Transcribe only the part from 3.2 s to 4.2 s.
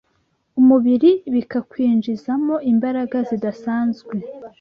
zidasanzwe